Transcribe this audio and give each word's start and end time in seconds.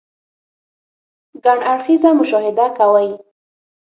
ګڼ 1.43 1.57
اړخيزه 1.71 2.09
مشاهده 2.19 2.65
کوئ- 2.77 3.07